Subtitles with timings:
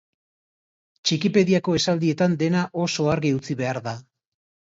[1.09, 3.97] Txikipediako esaldietan dena oso argi utzi behar da.